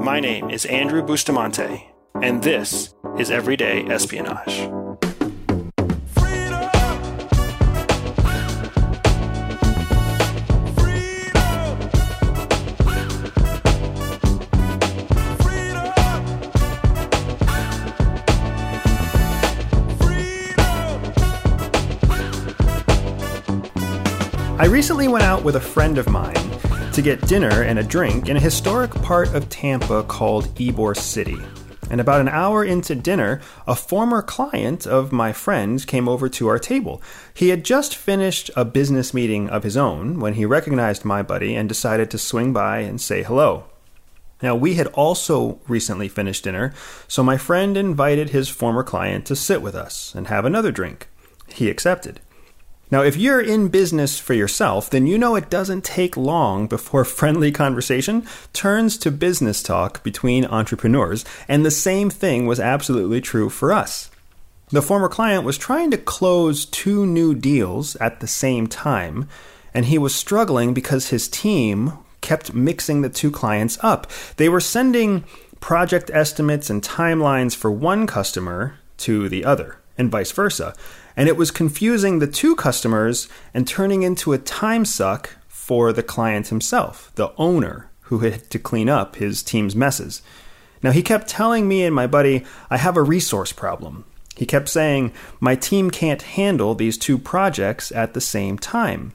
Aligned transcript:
My 0.00 0.20
name 0.20 0.48
is 0.48 0.64
Andrew 0.64 1.02
Bustamante, 1.02 1.90
and 2.22 2.42
this 2.42 2.94
is 3.18 3.30
Everyday 3.30 3.84
Espionage. 3.86 4.70
I 24.60 24.66
recently 24.66 25.08
went 25.08 25.24
out 25.24 25.44
with 25.44 25.56
a 25.56 25.60
friend 25.60 25.98
of 25.98 26.08
mine 26.08 26.57
to 26.98 27.02
get 27.02 27.28
dinner 27.28 27.62
and 27.62 27.78
a 27.78 27.82
drink 27.84 28.28
in 28.28 28.36
a 28.36 28.40
historic 28.40 28.90
part 29.02 29.32
of 29.32 29.48
Tampa 29.48 30.02
called 30.02 30.52
Ybor 30.56 30.96
City. 30.96 31.38
And 31.92 32.00
about 32.00 32.20
an 32.20 32.26
hour 32.26 32.64
into 32.64 32.96
dinner, 32.96 33.40
a 33.68 33.76
former 33.76 34.20
client 34.20 34.84
of 34.84 35.12
my 35.12 35.32
friend 35.32 35.86
came 35.86 36.08
over 36.08 36.28
to 36.30 36.48
our 36.48 36.58
table. 36.58 37.00
He 37.32 37.50
had 37.50 37.64
just 37.64 37.94
finished 37.94 38.50
a 38.56 38.64
business 38.64 39.14
meeting 39.14 39.48
of 39.48 39.62
his 39.62 39.76
own 39.76 40.18
when 40.18 40.34
he 40.34 40.44
recognized 40.44 41.04
my 41.04 41.22
buddy 41.22 41.54
and 41.54 41.68
decided 41.68 42.10
to 42.10 42.18
swing 42.18 42.52
by 42.52 42.80
and 42.80 43.00
say 43.00 43.22
hello. 43.22 43.66
Now, 44.42 44.56
we 44.56 44.74
had 44.74 44.88
also 44.88 45.60
recently 45.68 46.08
finished 46.08 46.42
dinner, 46.42 46.74
so 47.06 47.22
my 47.22 47.36
friend 47.36 47.76
invited 47.76 48.30
his 48.30 48.48
former 48.48 48.82
client 48.82 49.24
to 49.26 49.36
sit 49.36 49.62
with 49.62 49.76
us 49.76 50.12
and 50.16 50.26
have 50.26 50.44
another 50.44 50.72
drink. 50.72 51.08
He 51.46 51.70
accepted. 51.70 52.18
Now, 52.90 53.02
if 53.02 53.16
you're 53.16 53.40
in 53.40 53.68
business 53.68 54.18
for 54.18 54.32
yourself, 54.32 54.88
then 54.88 55.06
you 55.06 55.18
know 55.18 55.36
it 55.36 55.50
doesn't 55.50 55.84
take 55.84 56.16
long 56.16 56.66
before 56.66 57.04
friendly 57.18 57.52
conversation 57.52 58.26
turns 58.52 58.96
to 58.98 59.10
business 59.10 59.62
talk 59.62 60.02
between 60.02 60.46
entrepreneurs, 60.46 61.24
and 61.48 61.64
the 61.64 61.70
same 61.70 62.08
thing 62.08 62.46
was 62.46 62.60
absolutely 62.60 63.20
true 63.20 63.50
for 63.50 63.72
us. 63.72 64.10
The 64.70 64.82
former 64.82 65.08
client 65.08 65.44
was 65.44 65.56
trying 65.56 65.90
to 65.92 65.98
close 65.98 66.66
two 66.66 67.06
new 67.06 67.34
deals 67.34 67.96
at 67.96 68.20
the 68.20 68.26
same 68.26 68.66
time, 68.66 69.28
and 69.72 69.86
he 69.86 69.98
was 69.98 70.14
struggling 70.14 70.74
because 70.74 71.08
his 71.08 71.28
team 71.28 71.92
kept 72.20 72.52
mixing 72.54 73.00
the 73.00 73.08
two 73.08 73.30
clients 73.30 73.78
up. 73.82 74.10
They 74.36 74.48
were 74.48 74.60
sending 74.60 75.24
project 75.60 76.10
estimates 76.12 76.68
and 76.70 76.82
timelines 76.82 77.54
for 77.54 77.70
one 77.70 78.06
customer 78.06 78.78
to 78.98 79.28
the 79.28 79.44
other, 79.44 79.78
and 79.98 80.10
vice 80.10 80.32
versa 80.32 80.74
and 81.18 81.28
it 81.28 81.36
was 81.36 81.50
confusing 81.50 82.20
the 82.20 82.28
two 82.28 82.54
customers 82.54 83.28
and 83.52 83.66
turning 83.66 84.04
into 84.04 84.32
a 84.32 84.38
time 84.38 84.84
suck 84.84 85.36
for 85.48 85.92
the 85.92 86.02
client 86.02 86.46
himself, 86.46 87.10
the 87.16 87.32
owner, 87.36 87.90
who 88.02 88.20
had 88.20 88.48
to 88.50 88.58
clean 88.60 88.88
up 88.88 89.16
his 89.16 89.42
team's 89.42 89.74
messes. 89.74 90.22
Now, 90.80 90.92
he 90.92 91.02
kept 91.02 91.26
telling 91.26 91.66
me 91.66 91.82
and 91.82 91.92
my 91.92 92.06
buddy, 92.06 92.46
I 92.70 92.76
have 92.76 92.96
a 92.96 93.02
resource 93.02 93.50
problem. 93.50 94.04
He 94.36 94.46
kept 94.46 94.68
saying, 94.68 95.12
My 95.40 95.56
team 95.56 95.90
can't 95.90 96.22
handle 96.22 96.76
these 96.76 96.96
two 96.96 97.18
projects 97.18 97.90
at 97.90 98.14
the 98.14 98.20
same 98.20 98.56
time. 98.56 99.12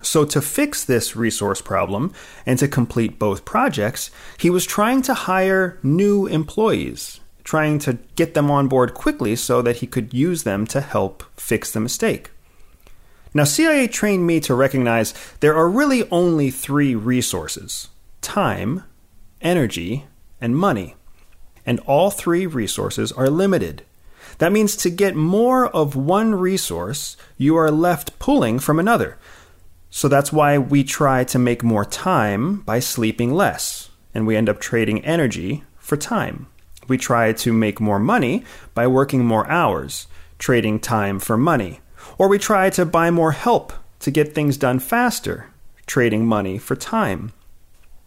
So, 0.00 0.24
to 0.24 0.40
fix 0.40 0.82
this 0.82 1.14
resource 1.14 1.60
problem 1.60 2.14
and 2.46 2.58
to 2.58 2.68
complete 2.68 3.18
both 3.18 3.44
projects, 3.44 4.10
he 4.38 4.48
was 4.48 4.64
trying 4.64 5.02
to 5.02 5.12
hire 5.12 5.78
new 5.82 6.26
employees 6.26 7.20
trying 7.48 7.78
to 7.78 7.94
get 8.14 8.34
them 8.34 8.50
on 8.50 8.68
board 8.68 8.92
quickly 8.92 9.34
so 9.34 9.62
that 9.62 9.76
he 9.76 9.86
could 9.86 10.12
use 10.12 10.42
them 10.42 10.66
to 10.66 10.82
help 10.82 11.24
fix 11.34 11.72
the 11.72 11.80
mistake. 11.80 12.30
Now, 13.32 13.44
CIA 13.44 13.88
trained 13.88 14.26
me 14.26 14.38
to 14.40 14.52
recognize 14.52 15.14
there 15.40 15.56
are 15.56 15.66
really 15.66 16.06
only 16.10 16.50
three 16.50 16.94
resources 16.94 17.88
time, 18.20 18.84
energy, 19.40 20.04
and 20.42 20.58
money. 20.58 20.94
And 21.64 21.80
all 21.86 22.10
three 22.10 22.44
resources 22.44 23.12
are 23.12 23.30
limited. 23.30 23.82
That 24.36 24.52
means 24.52 24.76
to 24.76 24.90
get 24.90 25.16
more 25.16 25.68
of 25.68 25.96
one 25.96 26.34
resource, 26.34 27.16
you 27.38 27.56
are 27.56 27.70
left 27.70 28.18
pulling 28.18 28.58
from 28.58 28.78
another. 28.78 29.16
So 29.88 30.06
that's 30.06 30.34
why 30.34 30.58
we 30.58 30.84
try 30.84 31.24
to 31.24 31.38
make 31.38 31.62
more 31.64 31.86
time 31.86 32.60
by 32.60 32.80
sleeping 32.80 33.32
less, 33.32 33.88
and 34.12 34.26
we 34.26 34.36
end 34.36 34.50
up 34.50 34.60
trading 34.60 35.02
energy 35.02 35.64
for 35.78 35.96
time. 35.96 36.48
We 36.88 36.98
try 36.98 37.32
to 37.32 37.52
make 37.52 37.80
more 37.80 37.98
money 37.98 38.44
by 38.74 38.86
working 38.86 39.24
more 39.24 39.48
hours, 39.48 40.06
trading 40.38 40.80
time 40.80 41.18
for 41.20 41.36
money. 41.36 41.80
Or 42.16 42.28
we 42.28 42.38
try 42.38 42.70
to 42.70 42.84
buy 42.84 43.10
more 43.10 43.32
help 43.32 43.72
to 44.00 44.10
get 44.10 44.34
things 44.34 44.56
done 44.56 44.78
faster, 44.78 45.46
trading 45.86 46.26
money 46.26 46.58
for 46.58 46.74
time. 46.76 47.32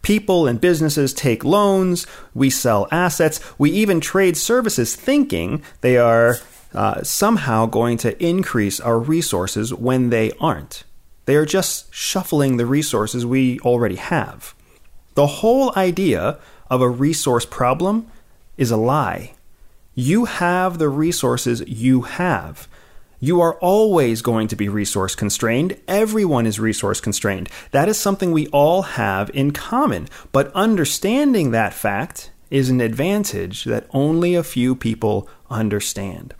People 0.02 0.48
and 0.48 0.60
businesses 0.60 1.14
take 1.14 1.44
loans, 1.44 2.06
we 2.34 2.50
sell 2.50 2.88
assets, 2.90 3.40
we 3.56 3.70
even 3.70 4.00
trade 4.00 4.36
services 4.36 4.96
thinking 4.96 5.62
they 5.80 5.96
are 5.96 6.38
uh, 6.74 7.02
somehow 7.02 7.66
going 7.66 7.98
to 7.98 8.20
increase 8.24 8.80
our 8.80 8.98
resources 8.98 9.72
when 9.72 10.10
they 10.10 10.32
aren't. 10.40 10.82
They 11.26 11.36
are 11.36 11.46
just 11.46 11.94
shuffling 11.94 12.56
the 12.56 12.66
resources 12.66 13.24
we 13.24 13.60
already 13.60 13.96
have. 13.96 14.54
The 15.14 15.26
whole 15.26 15.72
idea 15.76 16.38
of 16.68 16.80
a 16.80 16.88
resource 16.88 17.46
problem 17.46 18.10
is 18.56 18.70
a 18.70 18.76
lie. 18.76 19.34
You 19.94 20.24
have 20.24 20.78
the 20.78 20.88
resources 20.88 21.62
you 21.66 22.02
have. 22.02 22.68
You 23.20 23.40
are 23.40 23.54
always 23.60 24.20
going 24.20 24.48
to 24.48 24.56
be 24.56 24.68
resource 24.68 25.14
constrained. 25.14 25.78
Everyone 25.86 26.46
is 26.46 26.58
resource 26.58 27.00
constrained. 27.00 27.48
That 27.70 27.88
is 27.88 27.98
something 27.98 28.32
we 28.32 28.48
all 28.48 28.82
have 28.82 29.30
in 29.32 29.52
common. 29.52 30.08
But 30.32 30.52
understanding 30.54 31.50
that 31.50 31.74
fact 31.74 32.30
is 32.50 32.68
an 32.68 32.80
advantage 32.80 33.64
that 33.64 33.86
only 33.90 34.34
a 34.34 34.42
few 34.42 34.74
people 34.74 35.28
understand. 35.48 36.34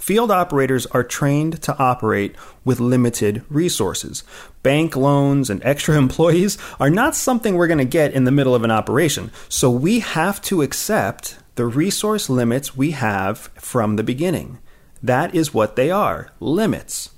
Field 0.00 0.30
operators 0.30 0.86
are 0.86 1.04
trained 1.04 1.60
to 1.62 1.76
operate 1.78 2.34
with 2.64 2.80
limited 2.80 3.44
resources. 3.48 4.24
Bank 4.62 4.96
loans 4.96 5.50
and 5.50 5.62
extra 5.64 5.96
employees 5.98 6.58
are 6.78 6.90
not 6.90 7.14
something 7.14 7.54
we're 7.56 7.66
going 7.66 7.78
to 7.78 7.84
get 7.84 8.12
in 8.12 8.24
the 8.24 8.30
middle 8.30 8.54
of 8.54 8.64
an 8.64 8.70
operation, 8.70 9.30
so 9.48 9.70
we 9.70 10.00
have 10.00 10.40
to 10.42 10.62
accept 10.62 11.38
the 11.56 11.66
resource 11.66 12.30
limits 12.30 12.76
we 12.76 12.92
have 12.92 13.50
from 13.56 13.96
the 13.96 14.04
beginning. 14.04 14.58
That 15.02 15.34
is 15.34 15.54
what 15.54 15.76
they 15.76 15.90
are 15.90 16.30
limits. 16.40 17.10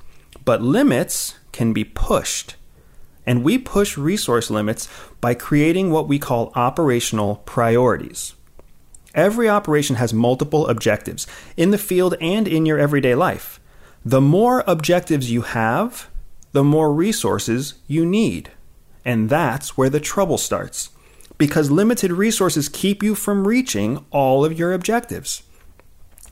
But 0.44 0.62
limits 0.62 1.38
can 1.52 1.72
be 1.72 1.84
pushed. 1.84 2.56
And 3.26 3.44
we 3.44 3.58
push 3.58 3.98
resource 3.98 4.50
limits 4.50 4.88
by 5.20 5.34
creating 5.34 5.90
what 5.90 6.08
we 6.08 6.18
call 6.18 6.52
operational 6.54 7.36
priorities. 7.44 8.34
Every 9.14 9.48
operation 9.48 9.96
has 9.96 10.14
multiple 10.14 10.68
objectives 10.68 11.26
in 11.56 11.70
the 11.70 11.78
field 11.78 12.14
and 12.20 12.46
in 12.46 12.66
your 12.66 12.78
everyday 12.78 13.14
life. 13.14 13.58
The 14.04 14.20
more 14.20 14.62
objectives 14.66 15.30
you 15.30 15.42
have, 15.42 16.08
the 16.52 16.64
more 16.64 16.92
resources 16.92 17.74
you 17.86 18.06
need. 18.06 18.50
And 19.04 19.28
that's 19.28 19.76
where 19.76 19.90
the 19.90 20.00
trouble 20.00 20.38
starts. 20.38 20.90
Because 21.38 21.70
limited 21.70 22.12
resources 22.12 22.68
keep 22.68 23.02
you 23.02 23.14
from 23.14 23.48
reaching 23.48 24.04
all 24.10 24.44
of 24.44 24.58
your 24.58 24.72
objectives. 24.72 25.42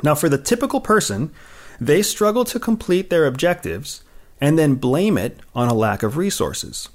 Now, 0.03 0.15
for 0.15 0.29
the 0.29 0.39
typical 0.39 0.81
person, 0.81 1.33
they 1.81 2.03
struggle 2.03 2.45
to 2.45 2.61
complete 2.61 3.11
their 3.11 3.27
objectives 3.27 4.03
and 4.41 4.59
then 4.59 4.77
blame 4.77 5.19
it 5.19 5.41
on 5.55 5.69
a 5.69 5.75
lack 5.75 6.03
of 6.03 6.17
resources. 6.17 6.89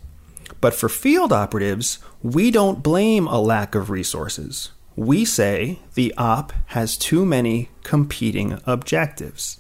But 0.62 0.74
for 0.74 0.88
field 0.88 1.34
operatives, 1.34 2.00
we 2.22 2.52
don't 2.52 2.84
blame 2.84 3.28
a 3.28 3.42
lack 3.42 3.76
of 3.76 3.90
resources 3.90 4.72
we 4.96 5.26
say 5.26 5.80
the 5.96 6.14
op 6.18 6.54
has 6.68 6.98
too 6.98 7.26
many 7.26 7.70
competing 7.84 8.60
objectives. 8.66 9.60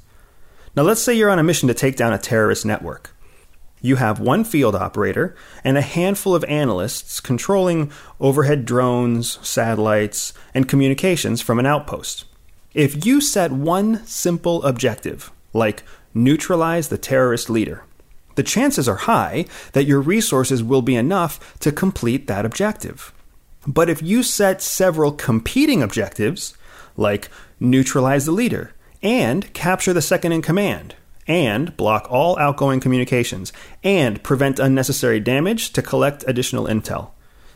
Now, 0.75 0.83
let's 0.83 1.01
say 1.01 1.13
you're 1.13 1.29
on 1.29 1.39
a 1.39 1.43
mission 1.43 1.67
to 1.67 1.73
take 1.73 1.95
down 1.95 2.13
a 2.13 2.17
terrorist 2.17 2.65
network. 2.65 3.15
You 3.81 3.97
have 3.97 4.19
one 4.19 4.43
field 4.43 4.75
operator 4.75 5.35
and 5.63 5.77
a 5.77 5.81
handful 5.81 6.33
of 6.33 6.43
analysts 6.45 7.19
controlling 7.19 7.91
overhead 8.19 8.65
drones, 8.65 9.45
satellites, 9.45 10.33
and 10.53 10.69
communications 10.69 11.41
from 11.41 11.59
an 11.59 11.65
outpost. 11.65 12.25
If 12.73 13.05
you 13.05 13.19
set 13.21 13.51
one 13.51 14.05
simple 14.05 14.63
objective, 14.63 15.31
like 15.51 15.83
neutralize 16.13 16.87
the 16.87 16.97
terrorist 16.97 17.49
leader, 17.49 17.83
the 18.35 18.43
chances 18.43 18.87
are 18.87 18.95
high 18.95 19.45
that 19.73 19.85
your 19.85 20.01
resources 20.01 20.63
will 20.63 20.81
be 20.81 20.95
enough 20.95 21.59
to 21.59 21.71
complete 21.71 22.27
that 22.27 22.45
objective. 22.45 23.13
But 23.65 23.89
if 23.89 24.01
you 24.01 24.23
set 24.23 24.61
several 24.61 25.11
competing 25.11 25.81
objectives, 25.81 26.57
like 26.97 27.29
neutralize 27.59 28.25
the 28.25 28.31
leader, 28.31 28.73
and 29.01 29.51
capture 29.53 29.93
the 29.93 30.01
second 30.01 30.31
in 30.31 30.41
command, 30.41 30.95
and 31.27 31.75
block 31.77 32.07
all 32.09 32.37
outgoing 32.39 32.79
communications, 32.79 33.53
and 33.83 34.21
prevent 34.23 34.59
unnecessary 34.59 35.19
damage 35.19 35.71
to 35.73 35.81
collect 35.81 36.23
additional 36.27 36.65
intel, 36.65 37.11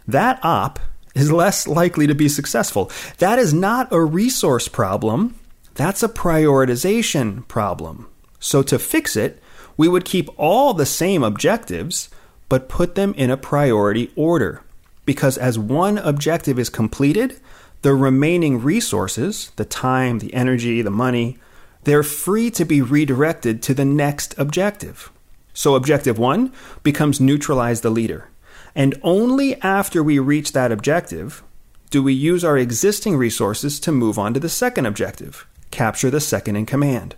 that 0.07 0.39
op 0.44 0.80
is 1.13 1.31
less 1.31 1.68
likely 1.68 2.07
to 2.07 2.15
be 2.15 2.30
successful. 2.30 2.92
That 3.18 3.39
is 3.39 3.54
not 3.54 3.92
a 3.92 4.00
resource 4.01 4.68
problem, 4.68 5.36
that's 5.74 6.04
a 6.04 6.09
prioritization 6.09 7.48
problem. 7.48 8.07
So 8.39 8.63
to 8.63 8.80
fix 8.80 9.15
it, 9.15 9.42
we 9.75 9.88
would 9.88 10.06
keep 10.06 10.30
all 10.38 10.74
the 10.74 10.86
same 10.86 11.24
objectives, 11.24 12.09
but 12.50 12.69
put 12.69 12.95
them 12.95 13.13
in 13.15 13.30
a 13.30 13.38
priority 13.38 14.12
order. 14.15 14.63
Because 15.07 15.38
as 15.38 15.57
one 15.57 15.98
objective 15.98 16.59
is 16.59 16.69
completed, 16.69 17.39
the 17.81 17.95
remaining 17.95 18.62
resources, 18.62 19.51
the 19.56 19.65
time, 19.65 20.19
the 20.19 20.33
energy, 20.33 20.83
the 20.83 20.92
money, 20.92 21.39
they're 21.86 22.04
free 22.04 22.51
to 22.51 22.65
be 22.65 22.81
redirected 22.81 23.63
to 23.63 23.74
the 23.74 23.86
next 23.86 24.38
objective. 24.38 25.09
So, 25.54 25.75
objective 25.75 26.19
one 26.19 26.51
becomes 26.83 27.21
neutralize 27.21 27.81
the 27.81 27.89
leader. 27.89 28.27
And 28.75 29.00
only 29.01 29.59
after 29.62 30.04
we 30.04 30.19
reach 30.19 30.51
that 30.51 30.71
objective 30.71 31.42
do 31.89 32.04
we 32.04 32.13
use 32.13 32.44
our 32.44 32.57
existing 32.57 33.15
resources 33.15 33.80
to 33.80 33.94
move 33.94 34.19
on 34.19 34.33
to 34.33 34.39
the 34.42 34.50
second 34.50 34.86
objective 34.86 35.48
capture 35.71 36.09
the 36.09 36.19
second 36.19 36.56
in 36.57 36.65
command. 36.65 37.15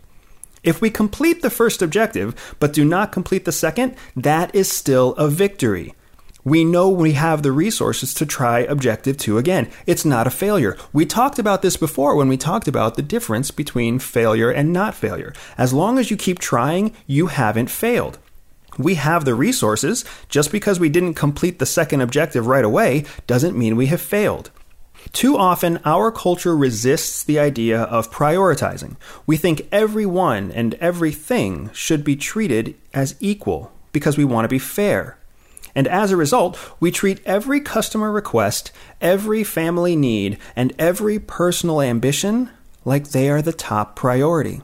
If 0.64 0.82
we 0.82 0.90
complete 0.90 1.42
the 1.42 1.50
first 1.50 1.82
objective 1.82 2.56
but 2.60 2.74
do 2.74 2.86
not 2.86 3.12
complete 3.12 3.46
the 3.46 3.52
second, 3.52 3.96
that 4.16 4.54
is 4.54 4.72
still 4.72 5.14
a 5.16 5.28
victory. 5.28 5.94
We 6.44 6.64
know 6.64 6.90
we 6.90 7.14
have 7.14 7.44
the 7.44 7.52
resources 7.52 8.14
to 8.14 8.26
try 8.26 8.60
objective 8.60 9.18
two 9.18 9.38
again. 9.38 9.70
It's 9.86 10.06
not 10.06 10.26
a 10.26 10.32
failure. 10.32 10.78
We 10.94 11.06
talked 11.06 11.38
about 11.38 11.62
this 11.62 11.76
before 11.76 12.16
when 12.16 12.30
we 12.30 12.38
talked 12.38 12.68
about 12.68 12.96
the 12.96 13.02
difference 13.02 13.52
between 13.52 14.00
failure 14.00 14.50
and 14.50 14.72
not 14.72 14.96
failure. 14.96 15.34
As 15.58 15.74
long 15.74 16.00
as 16.00 16.10
you 16.10 16.16
keep 16.16 16.40
trying, 16.40 16.94
you 17.06 17.28
haven't 17.28 17.70
failed. 17.70 18.20
We 18.78 18.96
have 18.96 19.26
the 19.26 19.36
resources. 19.36 20.06
Just 20.30 20.52
because 20.52 20.80
we 20.80 20.88
didn't 20.88 21.16
complete 21.16 21.60
the 21.60 21.66
second 21.66 22.00
objective 22.00 22.48
right 22.48 22.64
away 22.64 23.04
doesn't 23.28 23.58
mean 23.58 23.76
we 23.76 23.88
have 23.88 24.02
failed. 24.02 24.50
Too 25.12 25.38
often, 25.38 25.80
our 25.84 26.12
culture 26.12 26.56
resists 26.56 27.24
the 27.24 27.40
idea 27.40 27.82
of 27.84 28.12
prioritizing. 28.12 28.96
We 29.26 29.36
think 29.36 29.68
everyone 29.72 30.52
and 30.52 30.76
everything 30.76 31.70
should 31.74 32.04
be 32.06 32.16
treated 32.16 32.76
as 32.94 33.16
equal 33.20 33.72
because 33.92 34.18
we 34.18 34.26
want 34.26 34.46
to 34.46 34.50
be 34.50 34.60
fair. 34.60 35.19
And 35.76 35.88
as 35.88 36.12
a 36.12 36.18
result, 36.18 36.58
we 36.80 36.92
treat 36.92 37.22
every 37.26 37.62
customer 37.62 38.12
request, 38.12 38.72
every 39.02 39.44
family 39.44 39.96
need, 39.96 40.38
and 40.56 40.74
every 40.80 41.20
personal 41.20 41.82
ambition 41.82 42.50
like 42.86 43.10
they 43.10 43.30
are 43.30 43.42
the 43.42 43.54
top 43.54 43.96
priority. 43.96 44.62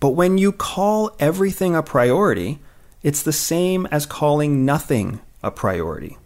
But 0.00 0.10
when 0.10 0.36
you 0.36 0.52
call 0.52 1.14
everything 1.20 1.76
a 1.76 1.82
priority, 1.82 2.58
it's 3.02 3.22
the 3.22 3.32
same 3.32 3.86
as 3.86 4.04
calling 4.06 4.64
nothing 4.64 5.20
a 5.42 5.50
priority. 5.50 6.18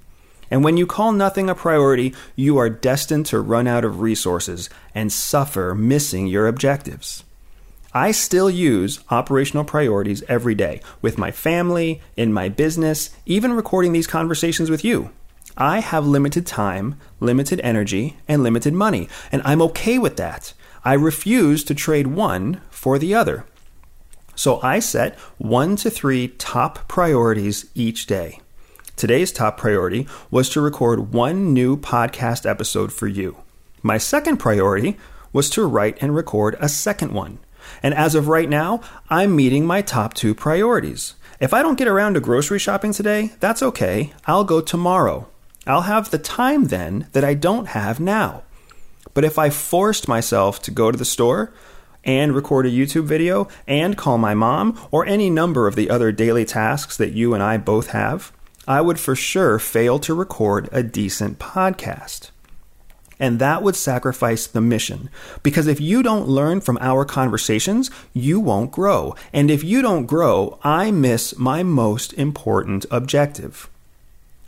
And 0.50 0.62
when 0.62 0.76
you 0.76 0.86
call 0.86 1.12
nothing 1.12 1.50
a 1.50 1.54
priority, 1.54 2.14
you 2.36 2.56
are 2.58 2.70
destined 2.70 3.26
to 3.26 3.40
run 3.40 3.66
out 3.66 3.84
of 3.84 4.00
resources 4.00 4.70
and 4.94 5.12
suffer 5.12 5.74
missing 5.74 6.26
your 6.26 6.46
objectives. 6.46 7.24
I 7.96 8.10
still 8.10 8.50
use 8.50 9.00
operational 9.08 9.64
priorities 9.64 10.22
every 10.28 10.54
day 10.54 10.82
with 11.00 11.16
my 11.16 11.30
family, 11.30 12.02
in 12.14 12.30
my 12.30 12.50
business, 12.50 13.08
even 13.24 13.54
recording 13.54 13.94
these 13.94 14.06
conversations 14.06 14.68
with 14.68 14.84
you. 14.84 15.12
I 15.56 15.80
have 15.80 16.06
limited 16.06 16.46
time, 16.46 17.00
limited 17.20 17.58
energy, 17.60 18.18
and 18.28 18.42
limited 18.42 18.74
money, 18.74 19.08
and 19.32 19.40
I'm 19.46 19.62
okay 19.62 19.98
with 19.98 20.18
that. 20.18 20.52
I 20.84 20.92
refuse 20.92 21.64
to 21.64 21.74
trade 21.74 22.08
one 22.08 22.60
for 22.68 22.98
the 22.98 23.14
other. 23.14 23.46
So 24.34 24.60
I 24.60 24.78
set 24.78 25.18
one 25.38 25.74
to 25.76 25.88
three 25.88 26.28
top 26.28 26.88
priorities 26.88 27.64
each 27.74 28.04
day. 28.04 28.40
Today's 28.96 29.32
top 29.32 29.56
priority 29.56 30.06
was 30.30 30.50
to 30.50 30.60
record 30.60 31.14
one 31.14 31.54
new 31.54 31.78
podcast 31.78 32.44
episode 32.44 32.92
for 32.92 33.06
you. 33.06 33.38
My 33.82 33.96
second 33.96 34.36
priority 34.36 34.98
was 35.32 35.48
to 35.48 35.64
write 35.64 35.96
and 36.02 36.14
record 36.14 36.56
a 36.60 36.68
second 36.68 37.12
one. 37.12 37.38
And 37.82 37.94
as 37.94 38.14
of 38.14 38.28
right 38.28 38.48
now, 38.48 38.80
I'm 39.10 39.36
meeting 39.36 39.66
my 39.66 39.82
top 39.82 40.14
two 40.14 40.34
priorities. 40.34 41.14
If 41.40 41.52
I 41.52 41.62
don't 41.62 41.78
get 41.78 41.88
around 41.88 42.14
to 42.14 42.20
grocery 42.20 42.58
shopping 42.58 42.92
today, 42.92 43.32
that's 43.40 43.62
okay. 43.62 44.12
I'll 44.26 44.44
go 44.44 44.60
tomorrow. 44.60 45.28
I'll 45.66 45.82
have 45.82 46.10
the 46.10 46.18
time 46.18 46.64
then 46.64 47.08
that 47.12 47.24
I 47.24 47.34
don't 47.34 47.66
have 47.68 48.00
now. 48.00 48.42
But 49.14 49.24
if 49.24 49.38
I 49.38 49.50
forced 49.50 50.08
myself 50.08 50.62
to 50.62 50.70
go 50.70 50.90
to 50.90 50.98
the 50.98 51.04
store 51.04 51.52
and 52.04 52.34
record 52.34 52.66
a 52.66 52.70
YouTube 52.70 53.04
video 53.04 53.48
and 53.66 53.96
call 53.96 54.16
my 54.16 54.34
mom 54.34 54.78
or 54.90 55.04
any 55.04 55.28
number 55.28 55.66
of 55.66 55.74
the 55.74 55.90
other 55.90 56.12
daily 56.12 56.44
tasks 56.44 56.96
that 56.96 57.12
you 57.12 57.34
and 57.34 57.42
I 57.42 57.56
both 57.56 57.88
have, 57.88 58.32
I 58.68 58.80
would 58.80 58.98
for 58.98 59.16
sure 59.16 59.58
fail 59.58 59.98
to 60.00 60.14
record 60.14 60.68
a 60.72 60.82
decent 60.82 61.38
podcast. 61.38 62.30
And 63.18 63.38
that 63.38 63.62
would 63.62 63.76
sacrifice 63.76 64.46
the 64.46 64.60
mission. 64.60 65.08
Because 65.42 65.66
if 65.66 65.80
you 65.80 66.02
don't 66.02 66.28
learn 66.28 66.60
from 66.60 66.78
our 66.80 67.04
conversations, 67.04 67.90
you 68.12 68.38
won't 68.40 68.72
grow. 68.72 69.14
And 69.32 69.50
if 69.50 69.64
you 69.64 69.80
don't 69.80 70.06
grow, 70.06 70.58
I 70.62 70.90
miss 70.90 71.38
my 71.38 71.62
most 71.62 72.12
important 72.14 72.84
objective. 72.90 73.70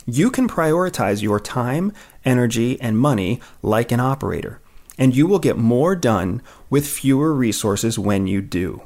You 0.07 0.31
can 0.31 0.49
prioritize 0.49 1.23
your 1.23 1.41
time, 1.41 1.93
energy, 2.25 2.81
and 2.81 2.99
money 2.99 3.41
like 3.63 3.93
an 3.93 4.01
operator, 4.01 4.61
and 4.99 5.15
you 5.15 5.27
will 5.27 5.39
get 5.39 5.59
more 5.59 5.95
done 5.95 6.43
with 6.71 6.87
fewer 6.87 7.33
resources 7.35 7.99
when 7.99 8.27
you 8.27 8.41
do. 8.41 8.83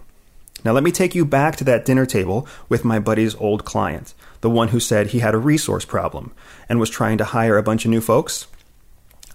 Now, 0.64 0.72
let 0.72 0.84
me 0.84 0.92
take 0.92 1.14
you 1.14 1.24
back 1.24 1.56
to 1.56 1.64
that 1.64 1.84
dinner 1.84 2.06
table 2.06 2.46
with 2.68 2.84
my 2.84 2.98
buddy's 2.98 3.34
old 3.36 3.64
client 3.64 4.14
the 4.42 4.50
one 4.50 4.68
who 4.68 4.80
said 4.80 5.08
he 5.08 5.20
had 5.20 5.34
a 5.34 5.38
resource 5.38 5.84
problem 5.84 6.32
and 6.68 6.78
was 6.78 6.90
trying 6.90 7.16
to 7.16 7.24
hire 7.24 7.56
a 7.56 7.62
bunch 7.62 7.84
of 7.84 7.90
new 7.90 8.00
folks? 8.00 8.46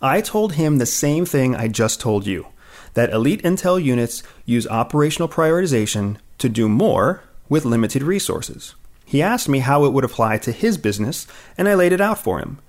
I 0.02 0.22
told 0.22 0.54
him 0.54 0.78
the 0.78 0.86
same 0.86 1.26
thing 1.26 1.56
I 1.56 1.68
just 1.68 2.00
told 2.00 2.28
you 2.28 2.48
that 2.94 3.12
elite 3.12 3.44
intel 3.44 3.84
units 3.84 4.24
use 4.46 4.68
operational 4.68 5.28
prioritization 5.28 6.18
to 6.38 6.50
do 6.50 6.68
more 6.68 7.22
with 7.50 7.66
limited 7.66 8.04
resources. 8.04 8.76
He 9.06 9.22
asked 9.22 9.48
me 9.48 9.60
how 9.60 9.86
it 9.86 9.94
would 9.94 10.04
apply 10.04 10.40
to 10.40 10.52
his 10.52 10.78
business, 10.78 11.28
and 11.58 11.68
I 11.68 11.76
laid 11.76 11.94
it 11.94 12.02
out 12.02 12.20
for 12.20 12.40
him. 12.40 12.60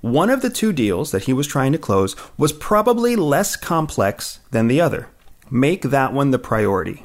One 0.00 0.30
of 0.30 0.42
the 0.42 0.50
two 0.50 0.72
deals 0.72 1.10
that 1.10 1.24
he 1.24 1.32
was 1.32 1.46
trying 1.46 1.72
to 1.72 1.78
close 1.78 2.14
was 2.36 2.52
probably 2.52 3.16
less 3.16 3.56
complex 3.56 4.38
than 4.50 4.68
the 4.68 4.80
other. 4.80 5.08
Make 5.50 5.82
that 5.82 6.12
one 6.12 6.30
the 6.30 6.38
priority. 6.38 7.04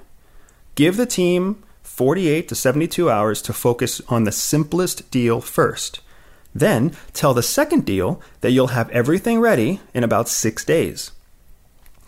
Give 0.75 0.95
the 0.95 1.06
team 1.06 1.63
48 1.81 2.47
to 2.50 2.56
72 2.56 3.09
hours 3.09 3.41
to 3.44 3.53
focus 3.53 4.01
on 4.09 4.25
the 4.25 4.31
simplest 4.31 5.09
deal 5.09 5.41
first. 5.41 6.01
Then 6.53 6.95
tell 7.13 7.33
the 7.33 7.44
second 7.44 7.85
deal 7.85 8.21
that 8.41 8.51
you'll 8.51 8.67
have 8.67 8.89
everything 8.89 9.39
ready 9.39 9.81
in 9.94 10.03
about 10.03 10.29
six 10.29 10.63
days. 10.63 11.11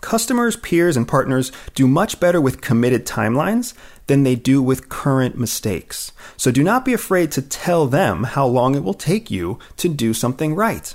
Customers, 0.00 0.56
peers, 0.56 0.96
and 0.96 1.08
partners 1.08 1.50
do 1.74 1.88
much 1.88 2.20
better 2.20 2.40
with 2.40 2.60
committed 2.60 3.06
timelines 3.06 3.74
than 4.06 4.22
they 4.22 4.36
do 4.36 4.62
with 4.62 4.88
current 4.88 5.36
mistakes. 5.36 6.12
So 6.36 6.52
do 6.52 6.62
not 6.62 6.84
be 6.84 6.92
afraid 6.92 7.32
to 7.32 7.42
tell 7.42 7.86
them 7.86 8.24
how 8.24 8.46
long 8.46 8.74
it 8.74 8.84
will 8.84 8.94
take 8.94 9.30
you 9.30 9.58
to 9.78 9.88
do 9.88 10.14
something 10.14 10.54
right. 10.54 10.94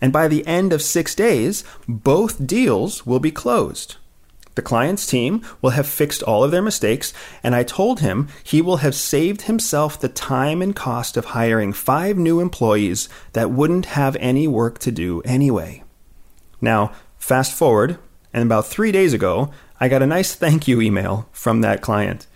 And 0.00 0.12
by 0.12 0.28
the 0.28 0.46
end 0.46 0.72
of 0.72 0.80
six 0.80 1.14
days, 1.14 1.64
both 1.88 2.46
deals 2.46 3.04
will 3.04 3.18
be 3.18 3.32
closed. 3.32 3.96
The 4.56 4.62
client's 4.62 5.06
team 5.06 5.42
will 5.62 5.70
have 5.70 5.86
fixed 5.86 6.22
all 6.22 6.42
of 6.42 6.50
their 6.50 6.62
mistakes, 6.62 7.12
and 7.42 7.54
I 7.54 7.62
told 7.62 8.00
him 8.00 8.28
he 8.42 8.60
will 8.60 8.78
have 8.78 8.94
saved 8.94 9.42
himself 9.42 9.98
the 9.98 10.08
time 10.08 10.60
and 10.60 10.74
cost 10.74 11.16
of 11.16 11.26
hiring 11.26 11.72
five 11.72 12.16
new 12.16 12.40
employees 12.40 13.08
that 13.32 13.50
wouldn't 13.50 13.86
have 13.86 14.16
any 14.16 14.48
work 14.48 14.78
to 14.80 14.90
do 14.90 15.22
anyway. 15.22 15.84
Now, 16.60 16.92
fast 17.16 17.56
forward, 17.56 17.98
and 18.32 18.42
about 18.42 18.66
three 18.66 18.92
days 18.92 19.12
ago, 19.12 19.50
I 19.78 19.88
got 19.88 20.02
a 20.02 20.06
nice 20.06 20.34
thank 20.34 20.68
you 20.68 20.80
email 20.80 21.28
from 21.32 21.60
that 21.60 21.80
client 21.80 22.26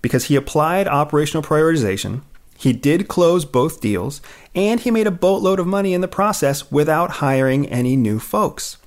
because 0.00 0.24
he 0.24 0.36
applied 0.36 0.86
operational 0.86 1.42
prioritization. 1.42 2.22
He 2.56 2.72
did 2.72 3.08
close 3.08 3.44
both 3.44 3.80
deals, 3.80 4.20
and 4.54 4.80
he 4.80 4.90
made 4.90 5.06
a 5.06 5.10
boatload 5.10 5.58
of 5.58 5.66
money 5.66 5.92
in 5.92 6.00
the 6.02 6.08
process 6.08 6.70
without 6.70 7.10
hiring 7.12 7.66
any 7.68 7.96
new 7.96 8.18
folks. 8.18 8.78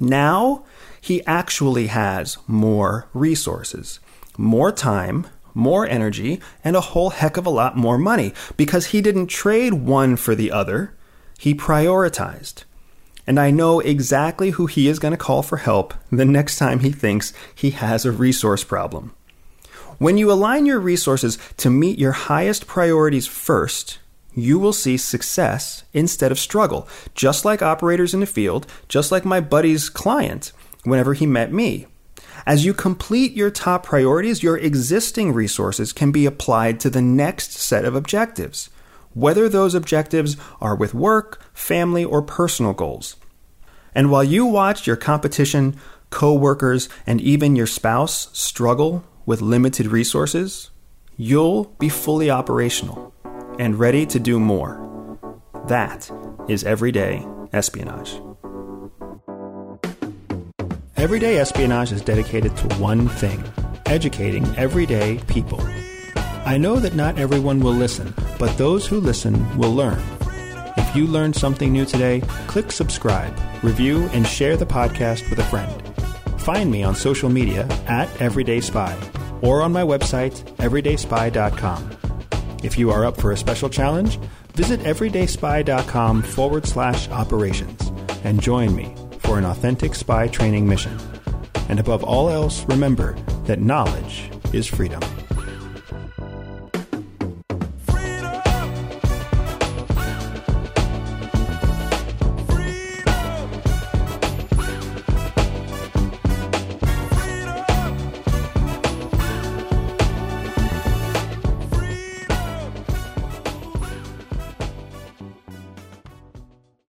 Now, 0.00 0.64
he 1.06 1.24
actually 1.24 1.86
has 1.86 2.36
more 2.48 3.08
resources, 3.14 4.00
more 4.36 4.72
time, 4.72 5.24
more 5.54 5.86
energy, 5.86 6.40
and 6.64 6.74
a 6.74 6.80
whole 6.80 7.10
heck 7.10 7.36
of 7.36 7.46
a 7.46 7.50
lot 7.50 7.76
more 7.76 7.96
money 7.96 8.34
because 8.56 8.86
he 8.86 9.00
didn't 9.00 9.28
trade 9.28 9.72
one 9.72 10.16
for 10.16 10.34
the 10.34 10.50
other. 10.50 10.96
He 11.38 11.54
prioritized. 11.54 12.64
And 13.24 13.38
I 13.38 13.52
know 13.52 13.78
exactly 13.78 14.50
who 14.50 14.66
he 14.66 14.88
is 14.88 14.98
going 14.98 15.12
to 15.12 15.16
call 15.16 15.44
for 15.44 15.58
help 15.58 15.94
the 16.10 16.24
next 16.24 16.58
time 16.58 16.80
he 16.80 16.90
thinks 16.90 17.32
he 17.54 17.70
has 17.70 18.04
a 18.04 18.10
resource 18.10 18.64
problem. 18.64 19.14
When 19.98 20.18
you 20.18 20.32
align 20.32 20.66
your 20.66 20.80
resources 20.80 21.38
to 21.58 21.70
meet 21.70 22.00
your 22.00 22.12
highest 22.32 22.66
priorities 22.66 23.28
first, 23.28 24.00
you 24.34 24.58
will 24.58 24.72
see 24.72 24.96
success 24.96 25.84
instead 25.92 26.32
of 26.32 26.38
struggle, 26.40 26.88
just 27.14 27.44
like 27.44 27.62
operators 27.62 28.12
in 28.12 28.18
the 28.18 28.26
field, 28.26 28.66
just 28.88 29.12
like 29.12 29.24
my 29.24 29.40
buddy's 29.40 29.88
client 29.88 30.50
whenever 30.86 31.14
he 31.14 31.26
met 31.26 31.52
me. 31.52 31.86
As 32.46 32.64
you 32.64 32.72
complete 32.72 33.32
your 33.32 33.50
top 33.50 33.84
priorities, 33.84 34.42
your 34.42 34.56
existing 34.56 35.32
resources 35.32 35.92
can 35.92 36.12
be 36.12 36.26
applied 36.26 36.78
to 36.80 36.90
the 36.90 37.02
next 37.02 37.52
set 37.52 37.84
of 37.84 37.94
objectives, 37.94 38.70
whether 39.12 39.48
those 39.48 39.74
objectives 39.74 40.36
are 40.60 40.76
with 40.76 40.94
work, 40.94 41.42
family, 41.52 42.04
or 42.04 42.22
personal 42.22 42.72
goals. 42.72 43.16
And 43.94 44.10
while 44.10 44.24
you 44.24 44.46
watch 44.46 44.86
your 44.86 44.96
competition, 44.96 45.76
co-workers, 46.10 46.88
and 47.06 47.20
even 47.20 47.56
your 47.56 47.66
spouse 47.66 48.28
struggle 48.38 49.04
with 49.24 49.40
limited 49.40 49.86
resources, 49.86 50.70
you'll 51.16 51.64
be 51.78 51.88
fully 51.88 52.30
operational 52.30 53.12
and 53.58 53.78
ready 53.78 54.06
to 54.06 54.20
do 54.20 54.38
more. 54.38 55.18
That 55.66 56.10
is 56.48 56.62
everyday 56.62 57.26
espionage. 57.52 58.20
Everyday 60.96 61.38
Espionage 61.38 61.92
is 61.92 62.00
dedicated 62.00 62.56
to 62.56 62.74
one 62.76 63.08
thing 63.08 63.44
educating 63.84 64.44
everyday 64.56 65.18
people. 65.28 65.60
I 66.44 66.56
know 66.58 66.76
that 66.76 66.94
not 66.94 67.18
everyone 67.18 67.60
will 67.60 67.72
listen, 67.72 68.14
but 68.38 68.56
those 68.58 68.86
who 68.86 68.98
listen 68.98 69.56
will 69.56 69.74
learn. 69.74 70.02
If 70.76 70.96
you 70.96 71.06
learned 71.06 71.36
something 71.36 71.72
new 71.72 71.84
today, 71.84 72.22
click 72.46 72.72
subscribe, 72.72 73.38
review, 73.62 74.08
and 74.12 74.26
share 74.26 74.56
the 74.56 74.66
podcast 74.66 75.28
with 75.30 75.38
a 75.38 75.44
friend. 75.44 75.82
Find 76.40 76.70
me 76.70 76.82
on 76.82 76.94
social 76.94 77.28
media 77.28 77.66
at 77.86 78.08
Everyday 78.20 78.60
Spy 78.60 78.96
or 79.42 79.62
on 79.62 79.72
my 79.72 79.82
website, 79.82 80.42
everydayspy.com. 80.56 81.90
If 82.64 82.78
you 82.78 82.90
are 82.90 83.04
up 83.04 83.20
for 83.20 83.32
a 83.32 83.36
special 83.36 83.68
challenge, 83.68 84.18
visit 84.54 84.80
everydayspy.com 84.80 86.22
forward 86.22 86.66
slash 86.66 87.08
operations 87.10 87.92
and 88.24 88.42
join 88.42 88.74
me 88.74 88.94
for 89.26 89.38
an 89.38 89.44
authentic 89.44 89.94
spy 89.94 90.28
training 90.28 90.68
mission. 90.68 90.96
And 91.68 91.80
above 91.80 92.04
all 92.04 92.30
else, 92.30 92.64
remember 92.68 93.16
that 93.46 93.60
knowledge 93.60 94.30
is 94.52 94.68
freedom. 94.68 95.02